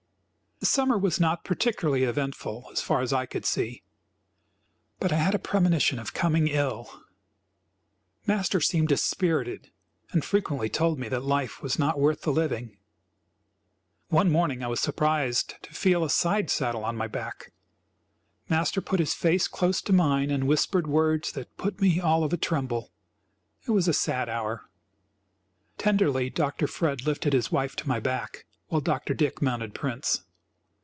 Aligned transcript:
The 0.61 0.67
summer 0.67 0.95
was 0.95 1.19
not 1.19 1.43
particularly 1.43 2.03
eventful, 2.03 2.69
so 2.75 2.83
far 2.83 3.01
as 3.01 3.11
I 3.11 3.25
could 3.25 3.47
see, 3.47 3.81
but 4.99 5.11
I 5.11 5.15
had 5.15 5.33
a 5.33 5.39
premonition 5.39 5.97
of 5.97 6.13
coming 6.13 6.47
ill. 6.49 6.87
Master 8.27 8.61
seemed 8.61 8.89
dispirited, 8.89 9.71
and 10.11 10.23
frequently 10.23 10.69
told 10.69 10.99
me 10.99 11.09
that 11.09 11.23
life 11.23 11.63
was 11.63 11.79
not 11.79 11.99
worth 11.99 12.21
the 12.21 12.31
living. 12.31 12.77
One 14.09 14.29
morning 14.29 14.61
I 14.63 14.67
was 14.67 14.79
surprised 14.79 15.55
to 15.63 15.73
feel 15.73 16.03
a 16.03 16.11
side 16.11 16.51
saddle 16.51 16.85
on 16.85 16.95
my 16.95 17.07
back. 17.07 17.51
Master 18.47 18.81
put 18.81 18.99
his 18.99 19.15
face 19.15 19.47
close 19.47 19.81
to 19.81 19.93
mine 19.93 20.29
and 20.29 20.47
whispered 20.47 20.85
words 20.85 21.31
that 21.31 21.57
put 21.57 21.81
me 21.81 21.99
all 21.99 22.23
of 22.23 22.33
a 22.33 22.37
tremble; 22.37 22.91
it 23.65 23.71
was 23.71 23.87
a 23.87 23.93
sad 23.93 24.29
hour. 24.29 24.69
Tenderly 25.79 26.29
Dr. 26.29 26.67
Fred 26.67 27.03
lifted 27.07 27.33
his 27.33 27.51
wife 27.51 27.75
to 27.77 27.87
my 27.87 27.99
back, 27.99 28.45
while 28.67 28.79
Dr. 28.79 29.15
Dick 29.15 29.41
mounted 29.41 29.73
Prince. 29.73 30.21